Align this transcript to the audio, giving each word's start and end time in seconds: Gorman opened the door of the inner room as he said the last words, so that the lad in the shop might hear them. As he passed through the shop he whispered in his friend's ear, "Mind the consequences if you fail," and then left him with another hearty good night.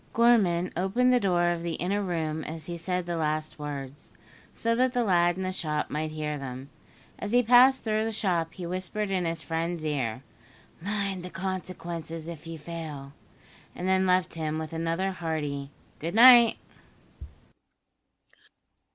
Gorman 0.13 0.73
opened 0.75 1.13
the 1.13 1.19
door 1.19 1.49
of 1.51 1.61
the 1.61 1.75
inner 1.75 2.01
room 2.01 2.43
as 2.43 2.65
he 2.65 2.75
said 2.75 3.05
the 3.05 3.17
last 3.17 3.59
words, 3.59 4.13
so 4.51 4.73
that 4.73 4.93
the 4.93 5.03
lad 5.03 5.37
in 5.37 5.43
the 5.43 5.51
shop 5.51 5.91
might 5.91 6.09
hear 6.09 6.39
them. 6.39 6.71
As 7.19 7.33
he 7.33 7.43
passed 7.43 7.83
through 7.83 8.03
the 8.05 8.11
shop 8.11 8.55
he 8.55 8.65
whispered 8.65 9.11
in 9.11 9.25
his 9.25 9.43
friend's 9.43 9.85
ear, 9.85 10.23
"Mind 10.81 11.21
the 11.23 11.29
consequences 11.29 12.27
if 12.27 12.47
you 12.47 12.57
fail," 12.57 13.13
and 13.75 13.87
then 13.87 14.07
left 14.07 14.33
him 14.33 14.57
with 14.57 14.73
another 14.73 15.11
hearty 15.11 15.69
good 15.99 16.15
night. 16.15 16.57